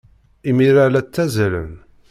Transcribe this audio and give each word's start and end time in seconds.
Imir-a, 0.49 0.85
la 0.91 1.01
ttazzalen. 1.03 1.73